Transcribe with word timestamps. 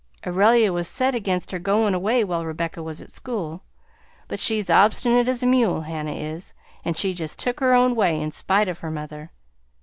Aurelia 0.25 0.73
was 0.73 0.87
set 0.87 1.13
against 1.13 1.51
her 1.51 1.59
goin' 1.59 1.93
away 1.93 2.23
while 2.23 2.43
Rebecca 2.43 2.81
was 2.81 3.01
at 3.01 3.11
school, 3.11 3.61
but 4.27 4.39
she's 4.39 4.67
obstinate 4.67 5.27
as 5.29 5.43
a 5.43 5.45
mule, 5.45 5.81
Hannah 5.81 6.13
is, 6.15 6.55
and 6.83 6.97
she 6.97 7.13
just 7.13 7.37
took 7.37 7.59
her 7.59 7.75
own 7.75 7.95
way 7.95 8.19
in 8.19 8.31
spite 8.31 8.67
of 8.67 8.79
her 8.79 8.89
mother. 8.89 9.29